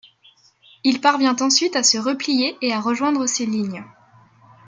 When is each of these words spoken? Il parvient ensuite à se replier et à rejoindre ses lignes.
Il 0.83 0.99
parvient 0.99 1.35
ensuite 1.41 1.75
à 1.75 1.83
se 1.83 1.99
replier 1.99 2.57
et 2.63 2.73
à 2.73 2.79
rejoindre 2.81 3.27
ses 3.27 3.45
lignes. 3.45 3.83